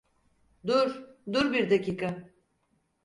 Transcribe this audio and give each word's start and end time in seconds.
Dur, 0.67 1.01
dur 1.27 1.51
bir 1.53 1.69
dakika. 1.69 2.29